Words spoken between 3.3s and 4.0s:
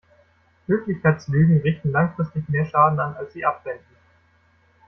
sie abwenden.